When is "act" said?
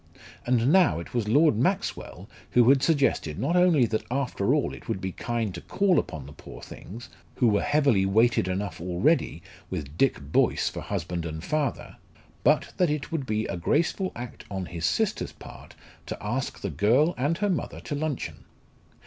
14.15-14.43